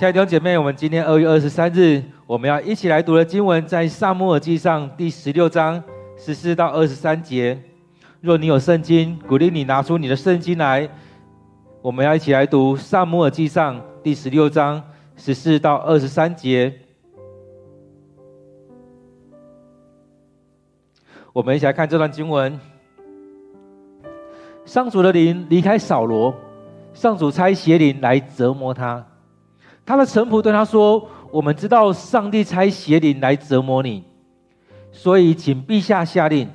[0.00, 5.84] 亲爱的弟兄姐妹，我们今天二月二十三日，我们要一起来读的经文在《撒母耳记上》第十六章
[6.16, 7.62] 十四到二十三节。
[8.22, 10.88] 若你有圣经，鼓励你拿出你的圣经来。
[11.82, 14.82] 我们要一起来读《撒母耳记上》第十六章
[15.18, 16.72] 十四到二十三节。
[21.34, 22.58] 我们一起来看这段经文。
[24.64, 26.34] 上主的灵离开扫罗，
[26.94, 29.06] 上主差邪灵来折磨他。
[29.90, 34.04] 他的臣仆对他说：“我们知道上帝差邪灵来折磨你，
[34.92, 36.48] 所以请陛下下令，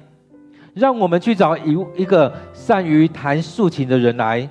[0.73, 4.49] 让我们去找一一个善于弹竖琴的人来。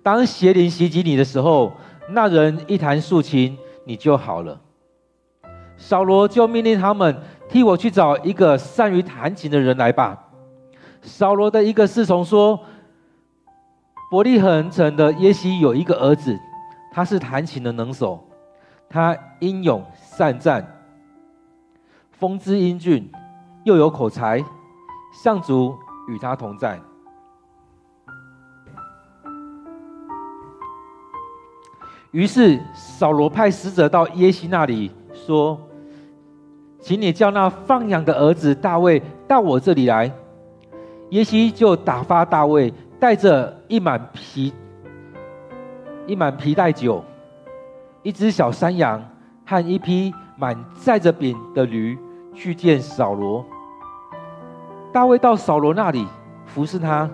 [0.00, 1.72] 当邪灵袭击你的时候，
[2.10, 4.60] 那人一弹竖琴，你就好了。”
[5.76, 7.20] 扫罗就命令他们。
[7.48, 10.16] 替我去找一个善于弹琴的人来吧。
[11.02, 12.60] 扫罗的一个侍从说
[14.08, 16.38] ：“伯利恒城的耶西有一个儿子，
[16.90, 18.22] 他是弹琴的能手，
[18.88, 20.66] 他英勇善战，
[22.10, 23.10] 风姿英俊，
[23.64, 24.44] 又有口才，
[25.22, 25.76] 上主
[26.08, 26.80] 与他同在。”
[32.10, 35.60] 于是扫罗派使者到耶西那里说。
[36.80, 40.10] 请你叫那放羊的儿子大卫到我这里来。
[41.10, 44.54] 耶西就打发大卫带着一满皮、
[46.08, 47.04] 一满皮袋酒、
[48.02, 49.06] 一只小山羊
[49.44, 51.98] 和一匹满载着饼的驴
[52.34, 53.44] 去见扫罗。
[54.90, 56.06] 大卫到扫罗那里
[56.46, 57.08] 服侍他。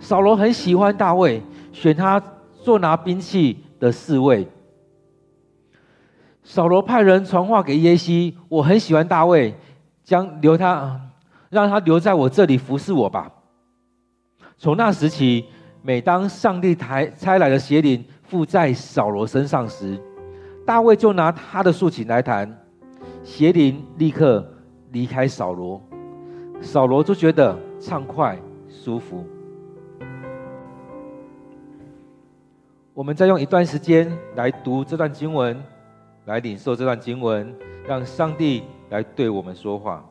[0.00, 1.40] 扫罗很喜欢大卫，
[1.72, 2.20] 选他
[2.64, 4.46] 做拿兵器的侍卫。
[6.42, 9.54] 扫罗派人传话给耶西：“我很喜欢大卫，
[10.02, 11.00] 将留他，
[11.48, 13.30] 让他留在我这里服侍我吧。”
[14.58, 15.46] 从那时起，
[15.82, 20.00] 每当上帝台差来的邪灵附在扫罗身上时，
[20.64, 22.52] 大卫就拿他的竖琴来弹，
[23.22, 24.46] 邪灵立刻
[24.92, 25.80] 离开扫罗，
[26.60, 29.24] 扫罗就觉得畅快舒服。
[32.92, 35.62] 我们再用一段时间来读这段经文。
[36.26, 37.54] 来领受这段经文，
[37.86, 40.04] 让上帝来对我们说话。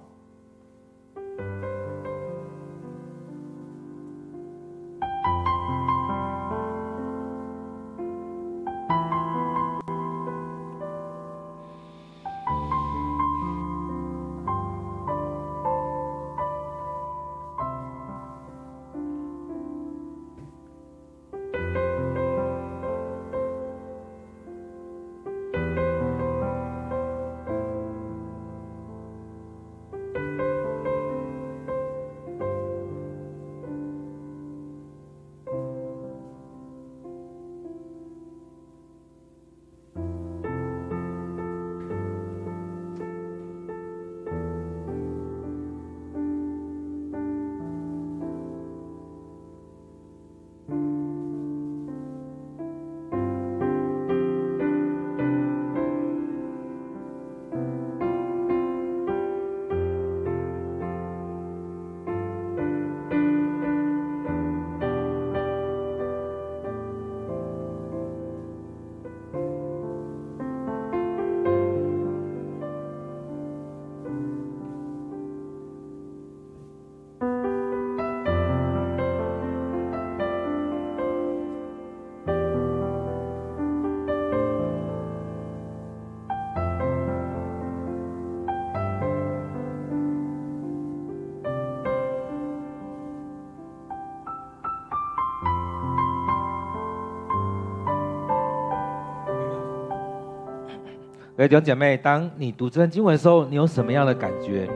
[101.46, 104.68] 各位弟兄姐妹，当你读这段经文的时候，你有什么样的感觉？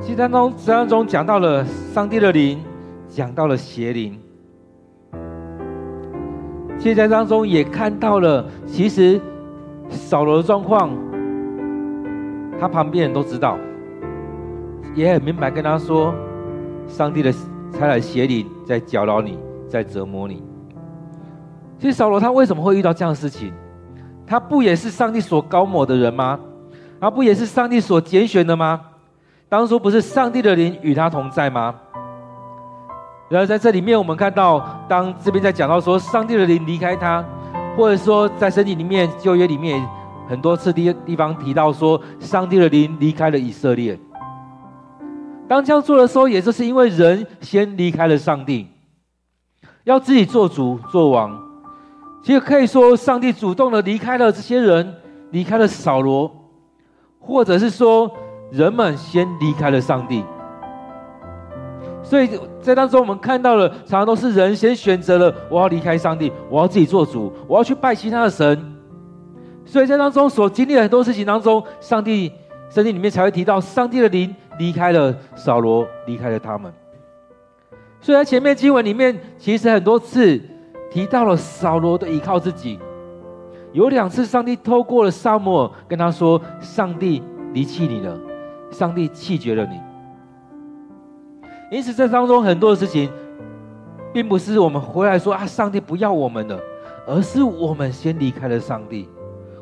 [0.00, 2.60] 其实当中，实际当中讲到了上帝的灵，
[3.08, 4.18] 讲到了邪灵。
[6.76, 9.20] 其实在当中也看到了，其实
[9.88, 10.90] 扫罗的状况，
[12.58, 13.56] 他旁边人都知道，
[14.96, 16.12] 也很明白跟他说，
[16.88, 17.32] 上帝的
[17.70, 19.38] 差来邪灵在搅扰你，
[19.68, 20.42] 在折磨你。
[21.78, 23.52] 其实扫罗他为什么会遇到这样的事情？
[24.32, 26.40] 他不也是上帝所膏抹的人吗？
[26.98, 28.80] 他不也是上帝所拣选的吗？
[29.46, 31.74] 当初不是上帝的灵与他同在吗？
[33.28, 34.58] 然而在这里面，我们看到，
[34.88, 37.22] 当这边在讲到说上帝的灵离开他，
[37.76, 39.86] 或者说在圣经里面旧约里面
[40.26, 44.00] 很多次地地方提到说，上帝的灵离开了以色列。
[45.46, 48.66] 当这样做的时候，也就是因为人先离开了上帝，
[49.84, 51.51] 要自己做主做王。
[52.22, 54.94] 其实可以说，上帝主动的离开了这些人，
[55.30, 56.30] 离开了扫罗，
[57.18, 58.08] 或者是说，
[58.52, 60.24] 人们先离开了上帝。
[62.00, 62.30] 所以
[62.60, 68.72] 在当中，我们看到了，常常都是人先选择了我要离开上帝，我要自己做主，我要去拜其他的神。
[69.64, 72.30] 所以在当中所经历的很多事情当中，上帝
[72.70, 76.72] 圣经里面才会提到，上帝的灵离开了扫罗，离开了他们。
[78.00, 80.40] 所以在前面经文里面，其实很多次。
[80.92, 82.78] 提到了扫罗的依靠自己，
[83.72, 87.22] 有两次上帝透过了撒母耳跟他说：“上帝
[87.54, 88.14] 离弃你了，
[88.70, 89.80] 上帝弃绝了你。”
[91.72, 93.10] 因此，这当中很多的事情，
[94.12, 96.60] 并不是我们回来说啊，上帝不要我们了，
[97.06, 99.08] 而是我们先离开了上帝，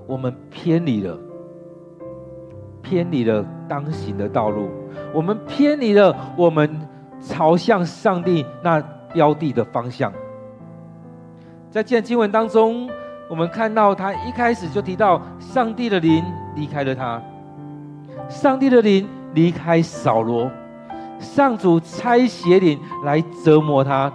[0.08, 1.16] 我们偏离了，
[2.82, 4.68] 偏离了当行的道路，
[5.14, 6.80] 我们偏离了我们
[7.20, 10.12] 朝向上帝那标的的方向。
[11.70, 12.90] 在这经文当中，
[13.28, 16.24] 我们看到他一开始就提到上帝的灵
[16.56, 17.22] 离开了他，
[18.28, 20.50] 上帝的灵离开扫罗，
[21.20, 24.12] 上主差邪灵来折磨他。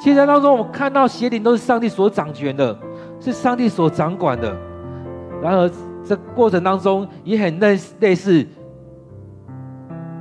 [0.00, 2.78] 其实在当中，我们看到邪灵都是上帝所掌权的，
[3.18, 4.56] 是上帝所掌管的。
[5.42, 5.68] 然而，
[6.04, 8.46] 这过程当中也很类类似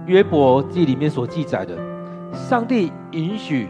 [0.08, 1.78] 约伯记里面所记载的，
[2.34, 3.68] 上帝允许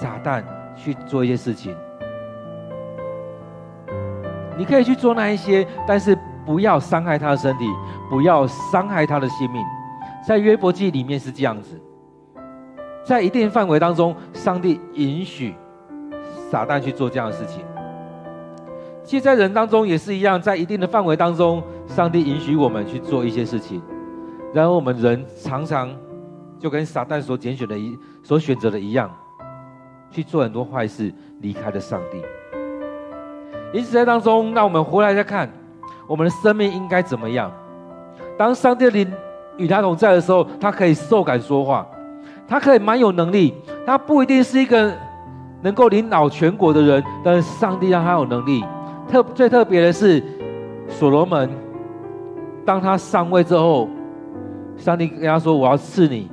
[0.00, 0.44] 撒旦。
[0.82, 1.76] 去做一些事情，
[4.56, 7.64] 你可以去做那一些，但是不要伤害他的身体，
[8.08, 9.62] 不要伤害他的性命。
[10.26, 11.80] 在约伯记里面是这样子，
[13.04, 15.54] 在一定范围当中，上帝允许
[16.50, 17.64] 撒旦去做这样的事情。
[19.02, 23.82] 其实，在人当中也是一样，在一定的范围当中，上帝允许我们去做一些事情，
[24.52, 25.90] 然后我们人常常
[26.58, 29.10] 就跟撒旦所拣选的一所选择的一样。
[30.10, 32.22] 去做很多坏事，离开了上帝。
[33.72, 35.48] 因此，在当中，让我们回来再看，
[36.06, 37.50] 我们的生命应该怎么样？
[38.36, 39.12] 当上帝的灵
[39.56, 41.86] 与他同在的时候，他可以受感说话，
[42.48, 43.54] 他可以蛮有能力。
[43.86, 44.92] 他不一定是一个
[45.62, 48.64] 能够领导全国的人，但是上帝让他有能力。
[49.08, 50.22] 特最特别的是，
[50.88, 51.48] 所罗门，
[52.64, 53.88] 当他上位之后，
[54.76, 56.30] 上帝跟他说：“我要赐你，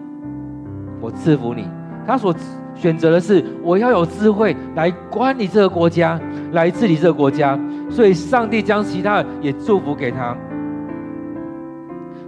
[1.01, 1.67] 我赐福你。”
[2.07, 2.33] 他所。
[2.79, 6.19] 选择的是我要有智慧来管理这个国家，
[6.51, 7.59] 来治理这个国家，
[7.89, 10.37] 所以上帝将其他也祝福给他。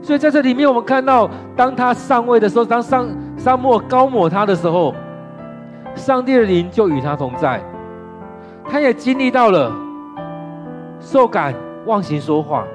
[0.02, 4.92] 所以在这里面，我们看到，当他上位的时候，当上沙漠高抹他的时候，
[5.94, 7.62] 上帝的灵就与他同在，
[8.66, 9.72] 他也经历到了
[11.00, 11.54] 受感
[11.86, 12.66] 忘形说话，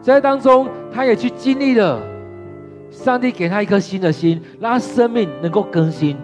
[0.00, 2.00] 在当中，他也去经历了。
[2.92, 6.16] 上帝给他一颗新的心，让他生命能够更新。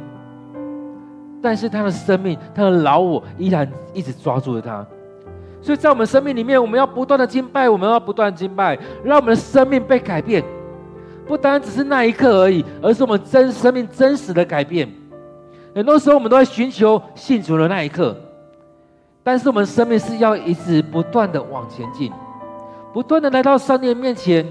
[1.43, 4.87] 但是他的生命，他的老我依然一直抓住了他。
[5.63, 10.45] 所以在我们生命里面，我们要不断的敬拜，我们要不断敬拜，让我们的生命被改变。
[11.27, 14.89] 不单只是那一刻而已，而是我们真生命真实的改变。
[15.75, 18.17] 很多时候，我们都在寻求信主的那一刻，
[19.23, 22.13] 但是我们生命是要一直不断的往前进，
[22.93, 24.47] 不断的来到上帝的面前。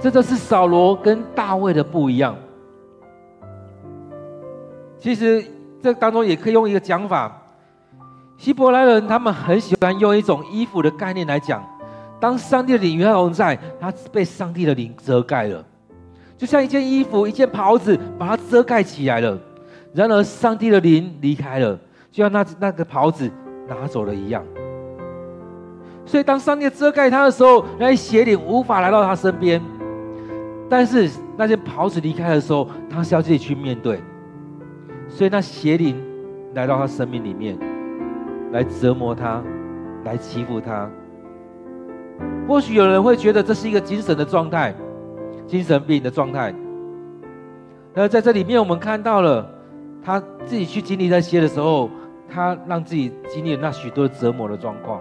[0.00, 2.36] 这就是扫罗跟大卫的不一样。
[4.98, 5.44] 其实
[5.82, 7.40] 这当中也可以用一个讲法，
[8.36, 11.64] 希伯来人他们很喜欢用一种衣服的概念来讲，
[12.20, 15.64] 当上帝的灵与他同在，他被上帝的灵遮盖了，
[16.36, 19.38] 就像一件衣服、一件袍子把它遮盖起来了。
[19.92, 21.76] 然而上帝的灵离开了，
[22.10, 23.28] 就像那那个袍子
[23.66, 24.44] 拿走了一样。
[26.04, 29.60] 所以当上帝遮盖他的时候，那些邪灵无法来到他身边。
[30.70, 34.00] 但是那些袍子离开的时候，他是要自己去面对，
[35.08, 35.96] 所以那邪灵
[36.54, 37.58] 来到他生命里面，
[38.52, 39.42] 来折磨他，
[40.04, 40.90] 来欺负他。
[42.46, 44.74] 或许有人会觉得这是一个精神的状态，
[45.46, 46.54] 精神病的状态。
[47.94, 49.50] 那在这里面，我们看到了
[50.02, 51.88] 他自己去经历那些的时候，
[52.28, 55.00] 他让自己经历了那许多折磨的状况。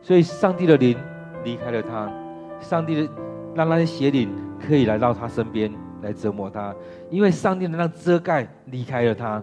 [0.00, 0.96] 所以，上帝的灵
[1.44, 2.10] 离开了他，
[2.58, 3.12] 上帝的。
[3.54, 4.30] 让那些邪灵
[4.66, 5.70] 可以来到他身边
[6.02, 6.74] 来折磨他，
[7.10, 9.42] 因为上帝的那遮盖离开了他。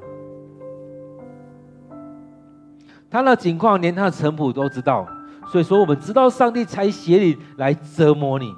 [3.10, 5.08] 他的情况连他的臣仆都知道，
[5.48, 8.54] 所以说我们知道上帝才邪灵来折磨你。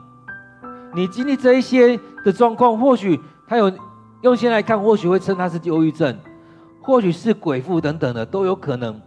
[0.94, 3.72] 你经历这一些的状况，或许他有
[4.22, 6.18] 用心来看，或许会称他是忧郁症，
[6.82, 9.02] 或许是鬼附等等的都有可能。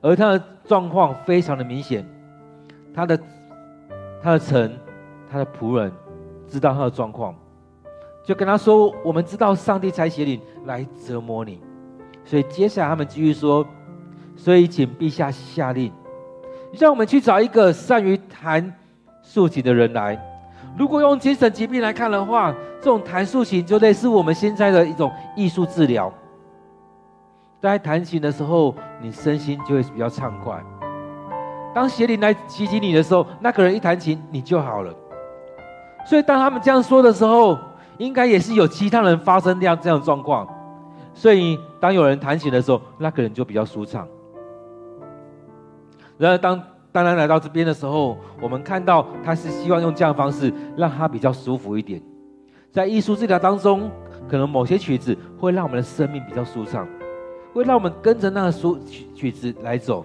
[0.00, 2.04] 而他的状况非常的明显，
[2.94, 3.18] 他的
[4.22, 4.72] 他的城。
[5.32, 5.90] 他的仆人
[6.46, 7.34] 知道他的状况，
[8.22, 11.58] 就跟他说：“我们知道上帝差邪灵来折磨你，
[12.22, 13.66] 所以接下来他们继续说
[14.36, 15.90] ：“所以请陛下下令，
[16.78, 18.70] 让我们去找一个善于弹
[19.22, 20.22] 竖琴的人来。
[20.76, 26.12] 如果用精神疾病来看的话，这种弹竖琴就类似我们现在的一种艺术治疗。
[27.60, 30.62] 在弹琴的时候，你身心就会比较畅快。
[31.74, 34.92] 当邪灵来袭击你的时候，那个人一弹琴，你就好了。
[36.04, 37.58] 所以当他们这样说的时候，
[37.98, 40.46] 应该也是有其他人发生这样这样的状况。
[41.14, 44.08] 所以当有人弹琴的时候，那个人就比较舒畅。
[46.18, 52.00] 然而当当然来到这边的时候，我们看到他是希望用这样方式让他比较舒服一点。
[52.70, 53.90] 在艺术治疗当中，
[54.28, 56.88] 可能某些曲子会让我们的生命比较舒畅，
[57.52, 60.04] 会让我们跟着那个曲曲子来走。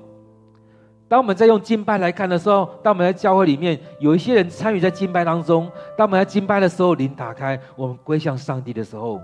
[1.10, 9.22] 当我们在用敬拜来看的时候，当我们在教会里面有一些人参与在敬拜当中，当我们在敬拜的时候，灵打开，我们归向上帝的时候，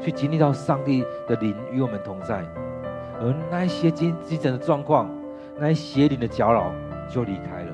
[0.00, 2.44] 去经历到上帝的灵与我们同在，
[3.20, 5.08] 而那一些精精神的状况，
[5.60, 6.72] 那些邪灵的搅扰
[7.08, 7.72] 就离开了。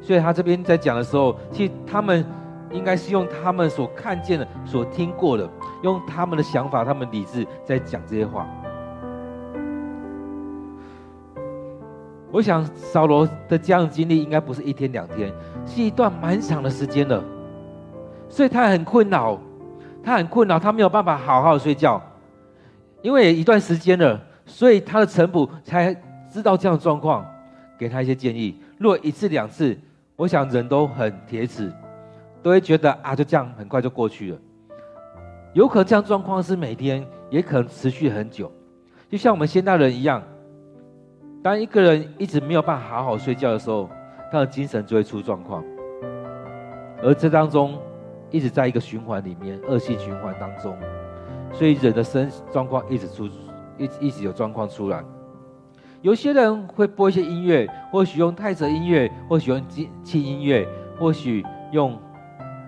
[0.00, 2.24] 所以他这边在讲的时候，其实他们
[2.70, 5.50] 应该是用他们所看见的、所听过的，
[5.82, 8.46] 用他们的想法、他们理智在讲这些话。
[12.32, 15.32] 我想扫罗的这样经历应该不是一天两天，
[15.64, 17.22] 是一段蛮长的时间了，
[18.28, 19.38] 所以他很困扰，
[20.02, 22.02] 他很困扰，他没有办法好好睡觉，
[23.00, 25.94] 因为一段时间了，所以他的臣仆才
[26.28, 27.24] 知道这样的状况，
[27.78, 28.60] 给他一些建议。
[28.76, 29.78] 如果一次两次，
[30.16, 31.72] 我想人都很铁齿，
[32.42, 34.38] 都会觉得啊，就这样很快就过去了。
[35.54, 38.52] 有可能这样状况是每天，也可能持续很久，
[39.08, 40.22] 就像我们现代人一样。
[41.46, 43.88] 当一个人一直没有办法好好睡觉的时候，
[44.32, 45.62] 他的精神就会出状况，
[47.00, 47.78] 而这当中
[48.32, 50.76] 一直在一个循环里面，恶性循环当中，
[51.52, 53.28] 所以人的身状况一直出，
[53.78, 55.04] 一直一直有状况出来。
[56.02, 60.66] 有些人会播一些音乐，或许用泰泽音乐，或许用轻轻音乐，
[60.98, 61.96] 或许用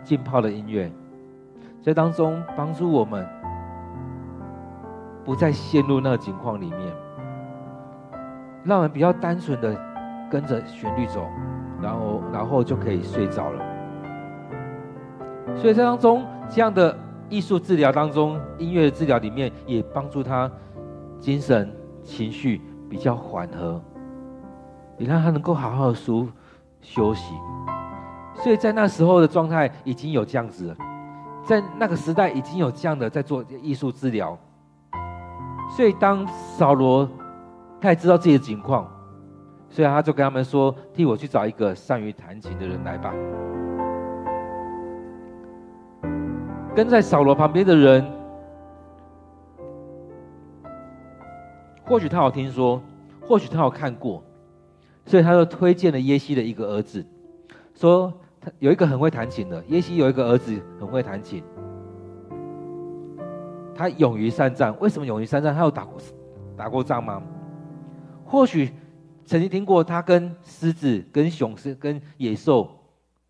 [0.04, 0.88] 浸泡的音乐，
[1.82, 3.26] 在当中帮助我们
[5.24, 7.07] 不再陷入那个境况里面。
[8.64, 9.74] 让人比较单纯的
[10.30, 11.26] 跟着旋律走，
[11.80, 13.64] 然后然后就可以睡着了。
[15.56, 16.94] 所以在当中这样的
[17.28, 20.50] 艺术治疗当中，音乐的治疗里面也帮助他
[21.18, 21.72] 精神
[22.02, 22.60] 情绪
[22.90, 23.80] 比较缓和，
[24.98, 26.28] 也让他能够好好的舒
[26.80, 27.34] 休息。
[28.34, 30.76] 所以在那时候的状态已经有这样子了，
[31.44, 34.36] 在那个时代已经有这样的在做艺术治疗。
[35.70, 37.08] 所以当扫罗。
[37.80, 38.90] 他也知道自己的情况，
[39.68, 43.14] 所以他就跟他们说：“替我去找一个善于弹琴的人来吧。”
[46.74, 48.04] 跟在扫罗旁边的人，
[51.84, 52.82] 或许他有听说，
[53.20, 54.24] 或许他有看过，
[55.04, 57.06] 所以他就推荐了耶西的一个儿子，
[57.74, 61.42] 说：“他有一个很会弹琴的，耶西有一个儿子很会弹琴，
[63.74, 64.74] 他勇于善战。
[64.80, 65.54] 为什么勇于善战？
[65.54, 65.94] 他有打过
[66.56, 67.22] 打过仗吗？”
[68.28, 68.70] 或许
[69.24, 72.68] 曾经听过他跟狮子、跟熊、是跟野兽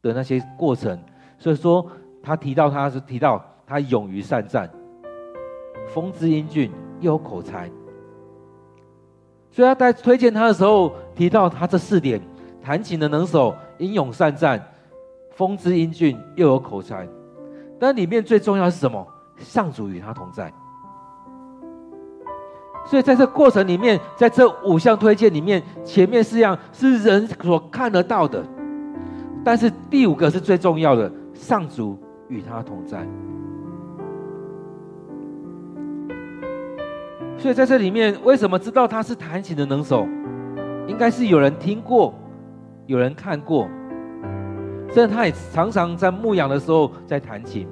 [0.03, 1.01] 的那些过程，
[1.39, 1.87] 所以说
[2.23, 4.69] 他提到他是提到他勇于善战，
[5.95, 7.71] 风姿英俊又有口才，
[9.51, 12.21] 所以他在推荐他的时候提到他这四点：
[12.61, 14.61] 弹琴的能手、英勇善战、
[15.31, 17.09] 风姿英俊又有口才。
[17.79, 19.07] 但里面最重要是什么？
[19.37, 20.53] 上主与他同在。
[22.89, 28.43] 所以在这过程里面，在这五项推荐里面，前面四样是人所看得到的，
[29.45, 33.07] 但是第五个是最重要的，上主与他同在。
[37.37, 40.09] 所以在这里面，为什么知道他是弹琴的能手？
[40.87, 42.15] 应该是有人听过，
[42.87, 43.69] 有人看过，
[44.95, 47.69] 甚至他也常常在牧羊的时候在弹琴。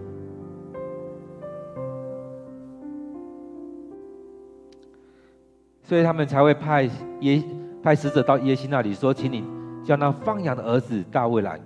[5.88, 6.90] 所以他们才会派
[7.20, 7.40] 耶
[7.80, 9.44] 派使者到耶西那里说：“请你
[9.84, 11.60] 叫那放羊的儿子大卫来。”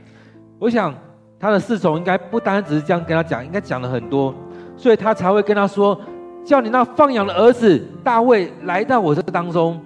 [0.61, 0.95] 我想
[1.39, 4.35] 他的侍从应该不单只是这样跟他讲，应该讲了很多，
[4.77, 5.99] 所以他才会跟他说
[6.45, 9.81] ：“叫你那放羊的儿子大卫来到我这个当中。”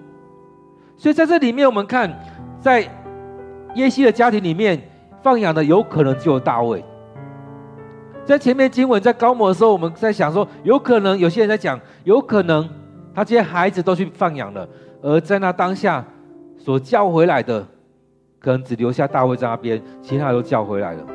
[0.98, 2.12] 所以在这里面，我们看
[2.58, 2.80] 在
[3.76, 4.82] 耶西的家庭里面，
[5.22, 6.84] 放羊的有可能只有大卫。
[8.24, 12.68] 在前面经文在高摩的时候，我们在想说，有可能有些人在讲，有可能。
[13.14, 14.68] 他这些孩子都去放羊了，
[15.00, 16.04] 而在那当下
[16.58, 17.64] 所叫回来的，
[18.40, 21.06] 可能只留下大卫在那边，其他都叫回来了。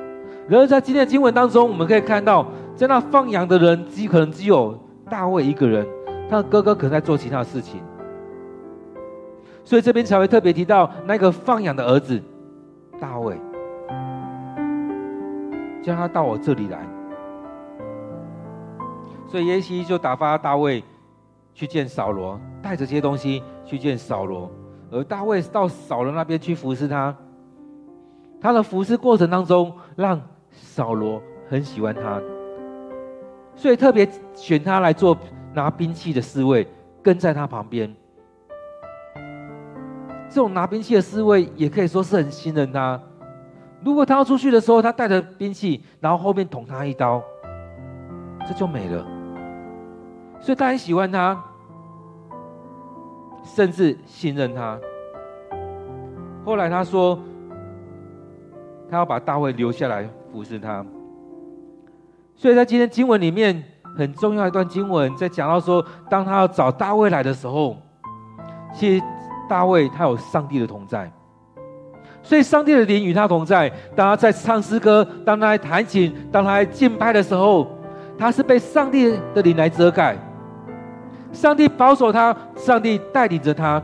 [0.48, 4.78] 然而在今天的经文当中，我们可以看到，在那放羊的人，极可能只有
[5.10, 5.86] 大卫一个人，
[6.30, 7.82] 他的哥哥可能在做其他的事情，
[9.64, 12.20] 所以这边才会特别提到那个放羊的儿子
[13.00, 13.36] 大卫，
[15.84, 16.80] 叫他到我这里来。
[19.28, 20.84] 所以耶西就打发大卫
[21.60, 24.50] 去见扫罗，带着这些东西去见扫罗，
[24.90, 27.14] 而大卫到扫罗那边去服侍他。
[28.40, 30.22] 他的服侍过程当中，让
[30.54, 32.22] 扫罗很喜欢他，
[33.58, 35.18] 所以特别选他来做
[35.54, 36.66] 拿兵器的侍卫，
[37.04, 37.94] 跟在他旁边。
[40.30, 42.98] 这种拿兵器的侍卫也可以说是很信任他。
[43.84, 47.22] 如果他要出去的时候，他带着兵器，然后后面捅他一刀，
[48.48, 49.06] 这就没了。
[50.40, 51.38] 所以他很喜欢他，
[53.44, 54.80] 甚至信任他。
[56.46, 57.20] 后来他说，
[58.90, 60.86] 他要把大卫留下来服侍他。
[62.36, 63.64] 所以在今天经文里面
[63.98, 67.76] 很重要一段经文，在讲到说，当他要找大卫来的时候，
[68.74, 69.06] 其实
[69.50, 71.12] 大卫他有上帝的同在，
[72.24, 73.70] 所以上帝的灵与他同在。
[73.96, 77.68] 当他在唱诗歌，当他在弹琴，当他在敬拜的时候，
[78.18, 80.18] 他是被上帝的灵来遮盖。
[81.32, 83.82] 上帝保守他，上帝带领着他，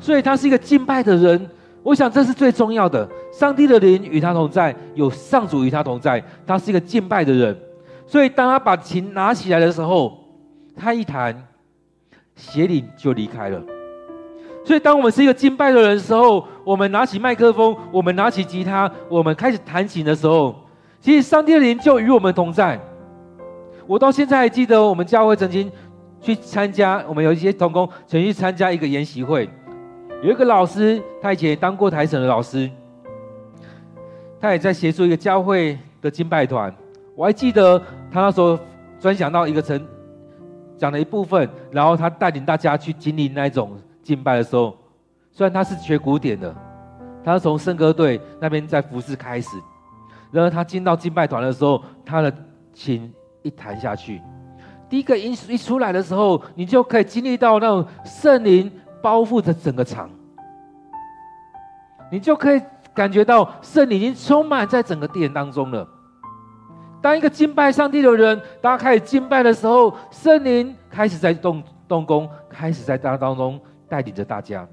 [0.00, 1.48] 所以他是一个敬拜的人。
[1.82, 3.08] 我想这是最重要的。
[3.32, 7.56] 上帝的灵与他同在，有上主与他同在，他是一个敬拜的人。
[8.06, 10.18] 所以当他把琴拿起来的时候，
[10.76, 11.34] 他一弹，
[12.34, 13.62] 邪灵就离开了。
[14.64, 20.54] 所以当我们是一个敬拜的人的时候，我们拿起麦克风，我们拿起吉他，我们开始弹琴的时候，
[21.00, 22.78] 其实上帝的灵就与我们同在。
[23.86, 25.70] 我到现在还记得，我们教会曾经。
[26.20, 29.48] 去参加，我们有一些同工曾去参加一个研习会，
[30.22, 32.70] 有一个老师，他以前也当过台省的老师，
[34.40, 36.74] 他也在协助一个教会的敬拜团。
[37.14, 37.78] 我还记得
[38.10, 38.58] 他那时候
[39.00, 39.80] 专讲到一个成，
[40.76, 44.76] 讲了一部分，然后他带领大家去经历那种敬拜的时候，
[45.32, 46.54] 虽然他是学古典的，
[47.24, 49.56] 他是从圣歌队那边在服侍开始，
[50.30, 52.32] 然后他进到敬拜团的时候，他的
[52.72, 54.20] 琴一弹下去。
[54.88, 58.70] 第一个音一出来的时候，你就可以经历到那种圣灵
[59.02, 60.08] 包覆着整个场，
[62.10, 62.60] 你就可以
[62.94, 65.86] 感觉到圣灵已经充满在整个殿当中了。
[67.02, 74.66] 当一个敬拜上帝的人，当他开始敬拜的时候，圣灵开始在动动工，开始在大家当中带领着大家。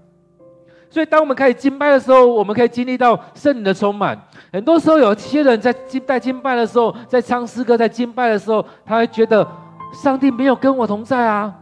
[0.89, 4.17] 所以，当我们开始敬拜的时候，我们可以经历到圣灵的充满。
[4.54, 9.45] 很多时候，有些人在敬拜敬拜的时候，在唱诗歌、在敬拜的时候，他会觉得。
[9.93, 11.54] 上帝没有跟我同在啊！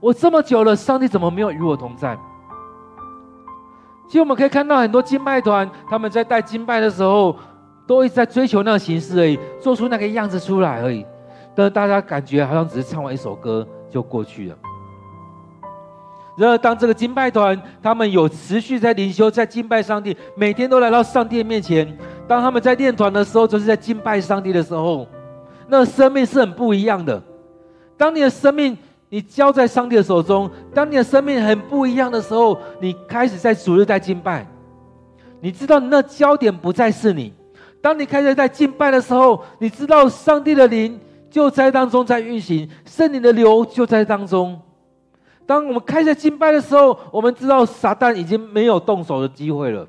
[0.00, 2.16] 我这么久了，上帝怎么没有与我同在？
[4.08, 7.36] 其实我们可以看到很多敬拜团，他们在带敬拜的时候，
[7.86, 11.06] 都一直在追求那个形式而已，做出那个样子出来而已。
[11.54, 14.56] 但是大家感觉好像只是唱完一首歌就过去了。
[16.36, 25.06] 然而，当这个敬拜团他们有持续在灵修、在敬拜上帝，每天都来到上帝面前，当他们在练团的时候，就是在敬拜上帝的时候，
[25.68, 27.22] 那生命是很不一样的。
[28.02, 28.76] 当你的生命
[29.10, 34.44] 你交在上帝的手中，当你的生命很不一样的时候，你开始在主日在敬拜，
[35.40, 37.32] 你知道那焦点不再是你。
[37.80, 40.98] 当你开始在敬拜的时候，你知道上帝的灵
[41.30, 44.60] 就在当中在运行，圣灵的流就在当中。
[45.46, 49.86] 当我们开始敬拜的时候，我们知道撒旦已经没有动手的机会了。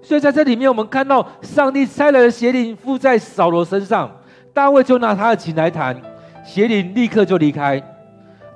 [0.00, 4.10] 所以在这里面，我们看到上帝拆来的邪灵附在扫罗身上，
[4.54, 5.94] 大卫就拿他的琴来弹。
[6.48, 7.78] 邪灵立刻就离开。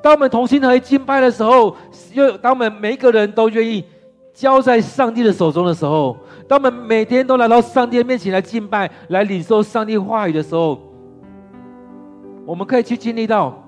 [0.00, 1.76] 当我们同心合一敬拜的时候，
[2.14, 3.84] 又当我们每一个人都愿意
[4.32, 6.16] 交在上帝的手中的时候，
[6.48, 10.80] 当我们每天都来到上帝面前来敬拜、来领受上帝话语的时候，
[12.46, 13.62] 我们可以去经历到，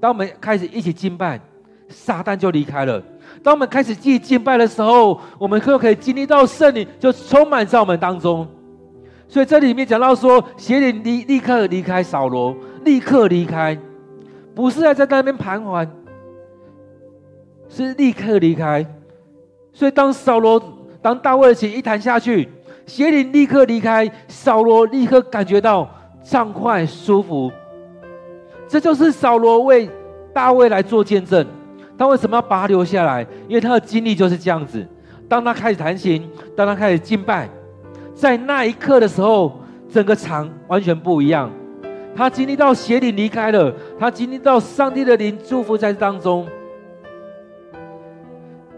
[0.00, 1.40] 当我们开始一起敬拜，
[1.88, 3.02] 撒旦就离开了；
[3.42, 8.46] 当我们开始继续敬拜的时候，我们就可以经历到圣灵就充满在我们当中。
[9.26, 12.54] 所以这里面讲到说，邪灵立立刻离开扫罗。
[12.84, 13.76] 立刻离开，
[14.54, 15.90] 不是还在那边盘桓，
[17.68, 18.86] 是立刻离开。
[19.72, 20.62] 所以当扫罗、
[21.02, 22.48] 当大卫的琴一弹下去，
[22.86, 25.88] 邪灵立刻离开，扫罗立刻感觉到
[26.22, 27.50] 畅快舒服。
[28.68, 29.88] 这就是扫罗为
[30.32, 31.44] 大卫来做见证。
[31.96, 33.26] 他为什么要把他留下来？
[33.48, 34.86] 因为他的经历就是这样子。
[35.28, 37.48] 当他开始弹琴，当他开始敬拜，
[38.14, 41.50] 在那一刻的时候，整个场完全不一样。
[42.16, 46.46] 他经历到邪灵离开了，他经历到上帝的灵祝福在当中。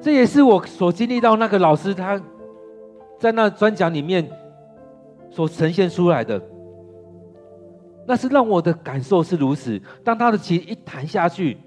[0.01, 2.20] 这也是我所经历到那个老师他
[3.18, 4.29] 在那专讲里面
[5.31, 6.40] 所呈现出来的。
[8.07, 9.81] 那是让我的感受是如此。
[10.05, 11.59] 当他的琴一弹下去，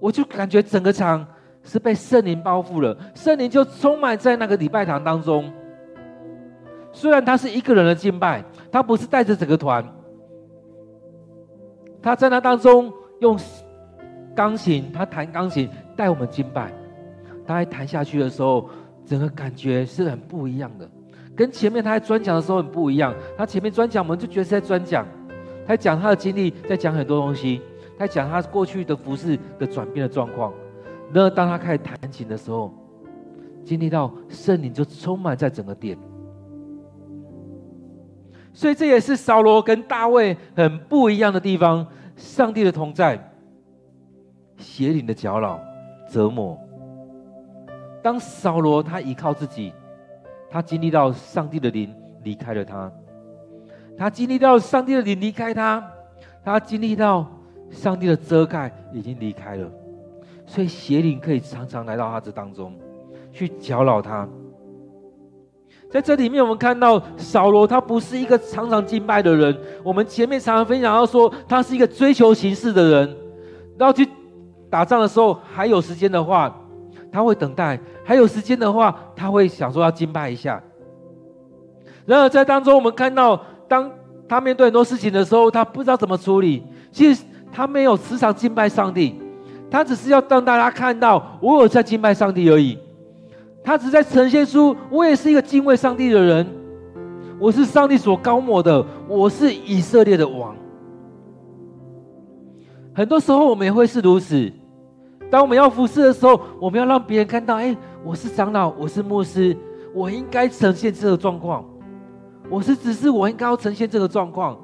[0.00, 1.24] 我就感觉整个场
[1.62, 5.50] 是被圣灵包覆了，圣灵就充满在那个礼拜堂当中。
[6.92, 9.84] 虽然他是一个人的敬拜，他不是带着整个团，
[12.02, 13.38] 他在那当中用
[14.34, 16.72] 钢琴，他弹钢琴带我们敬拜。
[17.46, 18.68] 他在弹下去的时候，
[19.06, 20.88] 整个感觉是很不一样的，
[21.34, 23.14] 跟前面他在专讲的时候很不一样。
[23.36, 25.06] 他前面专讲，我们就觉得是在专讲，
[25.66, 27.62] 他讲他的经历，在讲很多东西，
[27.98, 30.52] 他在讲他过去的服饰的转变的状况。
[31.10, 32.70] 那当他开始弹琴的时候，
[33.64, 35.98] 经历到圣灵就充满在整个殿。
[38.58, 41.86] 所以这也是扫罗跟大卫很不一样的地方。
[42.16, 43.16] 上帝的同在，
[44.56, 45.60] 邪灵的搅扰、
[46.10, 46.58] 折磨。
[48.02, 49.72] 当扫罗他依靠自己，
[50.50, 51.94] 他经历到上帝的灵
[52.24, 52.90] 离开了他，
[53.96, 55.88] 他经历到上帝的灵离开他，
[56.44, 57.24] 他经历到
[57.70, 59.70] 上帝的遮盖已经离开了，
[60.44, 62.76] 所以邪灵可以常常来到他这当中，
[63.30, 64.28] 去搅扰他。
[65.90, 69.56] 在这里面，我们看到扫罗，他不是一个常常敬拜的人。
[69.82, 73.16] 我们前面常常分享到说，他是一个追求形式的人。
[73.78, 74.06] 然后去
[74.68, 76.54] 打仗的时候，还有时间的话，
[77.10, 80.62] 他会等待；还有时间的话，他会想说要敬拜一下。
[82.04, 83.90] 然而在当中，我们看到，当
[84.28, 86.62] 他面对很多事情的时候，他不知道怎么处理。
[86.90, 89.18] 其实他没有时常敬拜上帝，
[89.70, 92.78] 他只是要让大家看到我有在敬拜上帝而已。
[93.68, 96.46] 他只在呈现出，我也是一个敬畏上帝的人，
[97.38, 100.56] 我是上帝所高抹的，我是以色列的王。
[102.94, 104.50] 很多时候我们也会是如此，
[105.30, 109.54] 当我们要服侍的时候，我们要让别人看到，哎，我是长老，我是牧师，
[109.92, 111.62] 我应该呈现这个状况，
[112.48, 114.58] 我是只是我应该要呈现这个状况，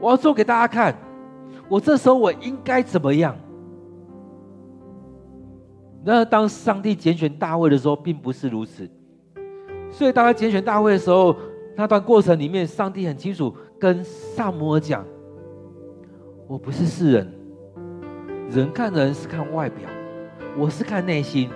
[0.00, 0.92] 我要做给大家看，
[1.68, 3.36] 我这时候我应该怎么样？
[6.10, 8.88] 那当上帝拣选大卫的时候，并不是如此。
[9.90, 11.36] 所以当他拣选大卫的时候，
[11.76, 15.04] 那段过程里面，上帝很清楚跟撒母耳讲
[16.48, 17.30] ：“我不是世人，
[18.50, 19.86] 人看人是看外表，
[20.56, 21.50] 我是看内心。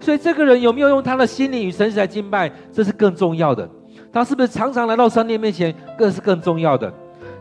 [0.00, 3.66] 所以这个人有没有用他的心灵与神来敬拜，这是更重要的。
[4.12, 6.92] 他是不是常常来到上帝面前，更是更重要的。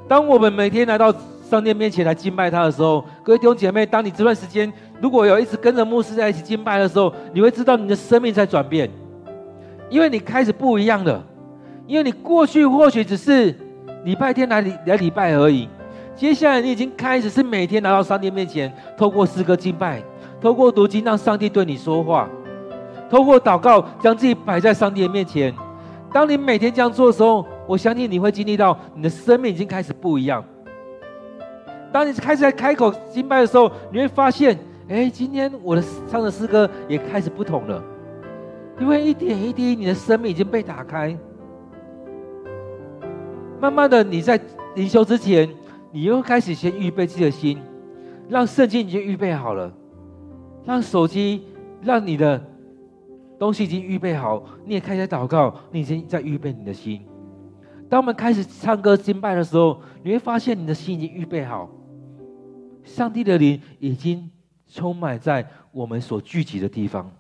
[0.08, 1.14] 当我们每天来到
[1.50, 8.88] 上帝面前来敬拜他的时候，各位弟兄姐妹，当你这段时间，如果有一直跟着牧师在一起敬拜的时候，你会知道你的生命在转变，
[9.90, 11.26] 因为你开始不一样了。
[11.88, 13.56] 因为你过去或许只是
[14.04, 15.68] 礼拜天来礼来礼拜而已，
[16.16, 20.04] 接下来你已经开始是每天来到上帝面前，透过诗歌敬拜，
[20.40, 22.30] 透过读经让上帝对你说话，
[23.10, 25.52] 透过祷告将自己摆在上帝的面前。
[26.14, 30.44] 当你每天这样做的时候，我相信你会经历到你的生命已经开始不一样。
[31.92, 34.58] 当你开始在开口敬拜的时候，你会发现。
[34.92, 37.80] 哎，今天我的唱的诗歌也开始不同了，
[38.80, 41.16] 因为一点一滴，你的生命已经被打开。
[43.60, 44.42] 慢慢的，你在
[44.76, 45.48] 灵修之前，
[45.92, 47.60] 你又开始先预备自己的心，
[48.28, 49.72] 让圣经已经预备好了，
[50.66, 51.44] 让手机，
[51.84, 52.44] 让你的
[53.38, 57.00] 东西已经预备好，你也开始祷告，你已经在预备你的心。
[57.88, 61.70] 当我们开始唱歌敬拜的时候，你会发现你的心已经预备好，
[62.96, 64.30] 上帝的灵已经。
[64.72, 67.12] 充满在我们所聚集的地方，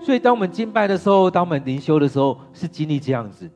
[0.00, 3.48] 所以当我们敬拜的时候，当我们灵修的时候，是经历这样子；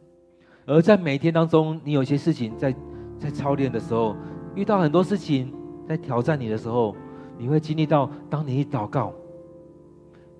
[0.66, 2.74] 而在每天当中，你有些事情在
[3.20, 4.16] 在操练的时候，
[4.56, 5.54] 遇到很多事情
[5.86, 6.96] 在挑战你的时候，
[7.38, 9.12] 你会经历到，当你一祷告，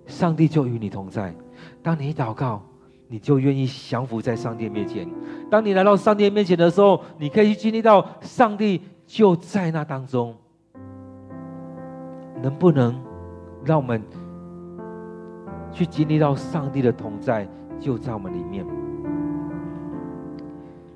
[0.05, 1.33] 上帝就与你同在；
[1.81, 2.61] 当你一祷告，
[3.09, 5.07] 你就愿意降服在上帝面前；
[5.51, 8.81] 当你来到上帝面前的时候，你可以去经历到上帝。
[9.09, 10.37] 就在那当中，
[12.43, 12.95] 能不能
[13.65, 14.03] 让我们
[15.73, 17.49] 去经历到上帝的同在，
[17.81, 18.67] 就在我们里面？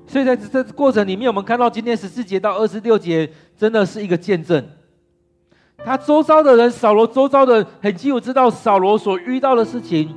[0.05, 4.63] 所以在这过程里面，我们看到今天十四节到二十六节，真的是一个见证。
[5.83, 10.13] 他周遭的人，扫罗周遭的人很清楚知道扫罗所遇到的事情，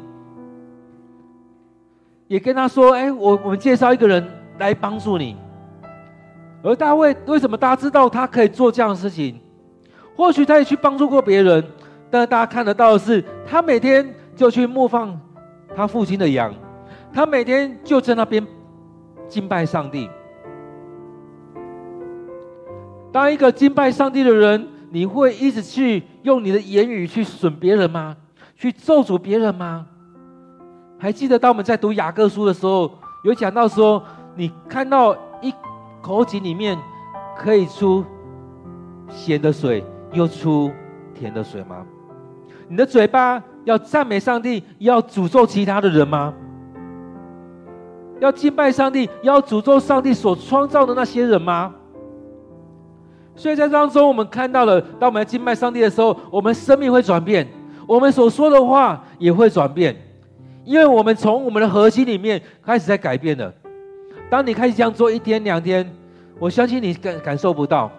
[2.28, 4.26] 也跟他说：“哎，我我们介绍一个人
[4.58, 5.36] 来帮助你。”
[6.62, 9.38] 而大卫为什么大家知道他可以做这样的事情？
[10.16, 11.62] 或许他也去帮助过别人，
[12.10, 15.20] 但是大家看得到的是，他每天就去牧放
[15.76, 16.52] 他父亲的羊，
[17.12, 18.44] 他每天就在那边
[19.28, 20.08] 敬拜上帝。
[23.12, 28.16] 当一个敬拜上帝的人，你会一直去用你的言语去损别人吗？
[28.56, 29.86] 去咒诅别人吗？
[30.98, 32.90] 还记得当我们在读雅各书的时候，
[33.22, 34.02] 有讲到说，
[34.34, 35.52] 你看到一
[36.00, 36.78] 口井里面
[37.36, 38.04] 可以出
[39.08, 40.70] 咸的水，又出
[41.14, 41.84] 甜的水吗？
[42.68, 46.32] 你的嘴巴要赞美上帝，要诅咒其他的人吗？
[48.18, 51.74] 要敬拜上帝，要诅咒上帝所创造的那些人吗？
[53.34, 57.46] 所以在当中，我们看到了，当我们来敬拜上帝的时候，我们生命会转变，
[57.86, 59.94] 我们所说的话也会转变，
[60.66, 63.54] 因为我们从我们的核心里面开始在改变了。
[64.28, 65.88] 当你开始这样做一天两天，
[66.40, 67.90] 我相信你感感受不到。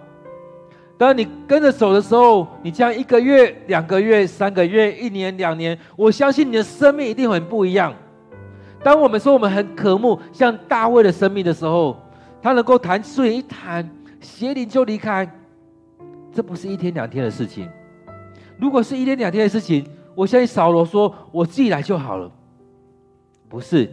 [0.98, 7.94] 当你跟着走的时候，你这样一个月、两个月、三个月、一年、两年，我相信你的生命一定很不一样。
[8.84, 11.98] 当我们说我们很渴慕像大卫的生命的时候，
[12.42, 13.90] 他能够谈素一弹。
[14.20, 15.30] 邪灵就离开，
[16.34, 17.70] 这不是一天两天的事情。
[18.60, 22.30] 如果是一天两天的事情，我相信扫罗说：“我自己来就好了。”
[23.50, 23.90] 不是，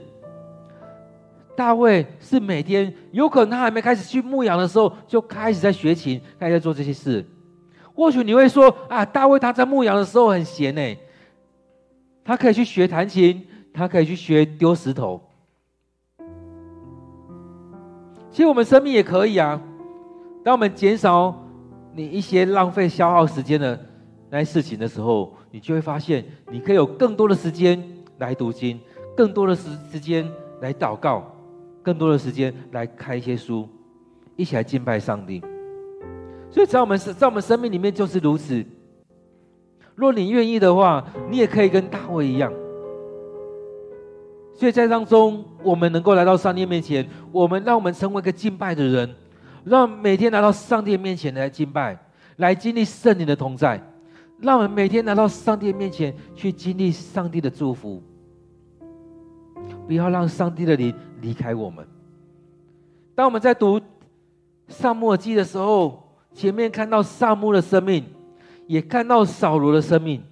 [1.56, 7.24] 大卫是每天，有可能他还没开始去牧羊的时候，就开始在学琴，开始在做这些事。
[7.94, 10.96] 或许你会说：“啊，大卫他在牧羊的时候很闲呢，
[12.24, 15.20] 他可以去学弹琴，他可以去学丢石头。”
[18.32, 19.60] 其实我们生命也可以啊。
[20.42, 21.40] 当我们减少
[21.94, 23.78] 你一些浪费消耗时间的
[24.28, 27.80] 那些事情的时候，你就会发现，你可以有更多的时间
[28.18, 28.80] 来读经，
[29.16, 30.29] 更多的时时间
[30.61, 31.24] 来祷告，
[31.83, 33.68] 更多的时间来看一些书，
[34.37, 35.42] 一起来敬拜上帝。
[36.50, 38.64] 所以，在我们在我们生命里面就是如此。
[39.94, 42.53] 若你愿意的话，你也可以跟大卫一样。
[44.55, 49.14] 所以在当中，我们能够来到上帝面前，我们让我们成为一个敬拜的人。
[49.64, 51.98] 让每天来到上帝面前来敬拜，
[52.37, 53.81] 来经历圣灵的同在。
[54.40, 58.03] 让我们每天来到上帝面前去经历上帝的祝福。
[59.87, 61.87] 不要让上帝的灵离开我们。
[63.14, 63.81] 当我们在读
[64.68, 68.05] 撒母耳记的时候，前面看到撒母的生命，
[68.66, 70.23] 也看到扫罗的生命。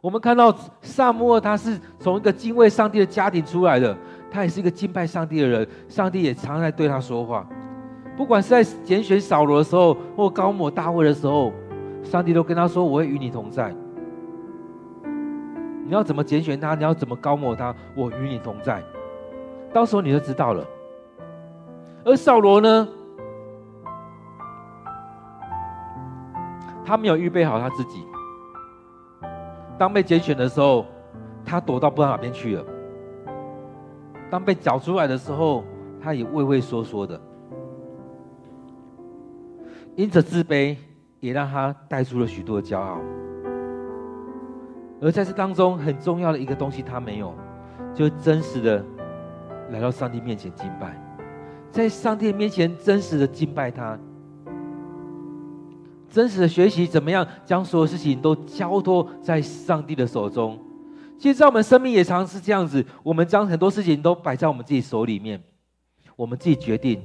[0.00, 3.96] 我们看到撒母他是从一个敬畏上帝的家庭出来的，
[4.30, 5.68] 他也是一个敬拜上帝的人。
[5.88, 7.48] 上帝也常常在对他说话。
[8.16, 11.52] 不管是在拣选扫罗的时候，或膏抹大卫的时候，
[12.02, 13.72] 上帝都跟他说：“我会与你同在。
[15.84, 16.74] 你要怎么拣选他？
[16.74, 17.74] 你要怎么高抹他？
[17.96, 18.82] 我与你同在。
[19.72, 20.64] 到时候你就知道了。”
[22.04, 22.88] 而扫罗呢，
[26.84, 28.04] 他没有预备好他自己。
[29.78, 30.84] 当被拣选的时候，
[31.44, 32.64] 他躲到不知道哪边去了。
[34.30, 35.62] 当被找出来的时候，
[36.00, 37.20] 他也畏畏缩缩的。
[39.94, 40.76] 因着自卑，
[41.20, 42.98] 也让他带出了许多骄傲。
[45.02, 47.34] 而在这当中，很重要的一个东西，他没有，
[47.92, 48.84] 就真实的
[49.70, 50.96] 来到上帝面前敬拜，
[51.72, 53.98] 在上帝面前真实的敬拜他，
[56.08, 60.56] 真实的学习怎么样将所有事情都交托在上帝的手中。
[61.18, 65.42] 其实，在我们生命也常常是这样子，我们将很多事情都摆在我们自己手里面，
[66.14, 67.02] 我们自己决定，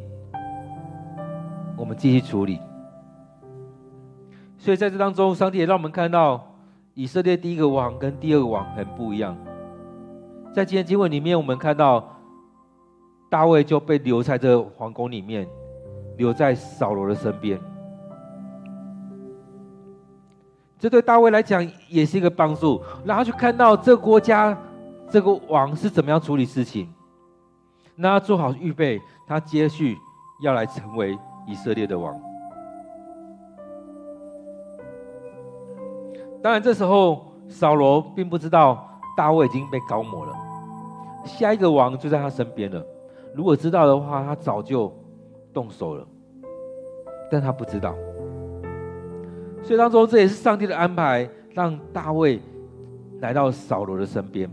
[1.75, 2.59] 我们继续处理。
[4.57, 6.46] 所以在这当中，上帝也让我们看到
[6.97, 9.37] 以色列第一个王跟第二个王很不一样。
[10.51, 12.03] 在今天经文里面，我们看到
[13.29, 15.47] 大卫就被留在这皇宫里面，
[16.17, 17.61] 留在扫罗的身边。
[20.79, 24.57] 这对大卫来讲也是一个帮助，让他去看到这个国家
[25.07, 26.91] 这个王是怎么样处理事情，
[27.95, 29.95] 让他做好预备，他接续
[30.41, 32.19] 要来成为以色列的王。
[36.47, 40.33] 当然，这时候扫罗并不知道大卫已经被膏抹了，
[41.25, 42.81] 下一个王就在他身边了。
[43.35, 44.89] 如果知道的话，他早就
[45.53, 46.07] 动手了，
[47.29, 47.93] 但他不知道。
[49.61, 52.39] 所以当中，这也是上帝的安排，让大卫
[53.19, 54.49] 来到扫罗的身边。